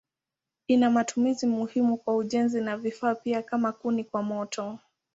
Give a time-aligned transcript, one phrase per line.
[0.67, 4.79] Ina matumizi muhimu kwa ujenzi na vifaa pia kama kuni kwa moto.